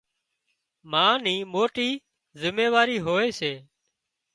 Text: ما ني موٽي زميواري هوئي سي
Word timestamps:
ما 0.91 1.05
ني 1.23 1.35
موٽي 1.53 1.89
زميواري 2.41 2.97
هوئي 3.05 3.29
سي 3.39 3.53